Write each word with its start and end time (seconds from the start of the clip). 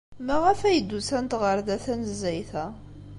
Maɣef 0.25 0.59
ay 0.63 0.79
d-usant 0.81 1.37
ɣer 1.41 1.57
da 1.67 1.77
tanezzayt-a? 1.83 2.65